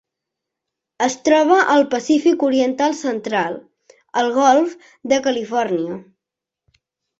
[1.07, 3.59] Es troba al Pacífic oriental central:
[4.23, 4.75] el golf
[5.15, 6.03] de Califòrnia.